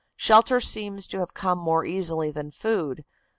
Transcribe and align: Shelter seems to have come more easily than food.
Shelter 0.15 0.59
seems 0.59 1.05
to 1.09 1.19
have 1.19 1.35
come 1.35 1.59
more 1.59 1.85
easily 1.85 2.31
than 2.31 2.49
food. 2.49 3.05